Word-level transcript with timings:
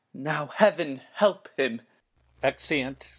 Now 0.15 0.47
heaven 0.47 0.99
help 1.13 1.47
him! 1.59 1.81
Exeunt. 2.41 3.09